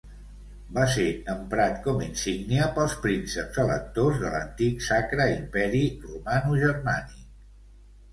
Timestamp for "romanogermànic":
6.07-7.21